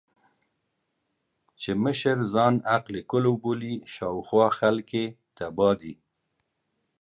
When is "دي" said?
5.81-5.93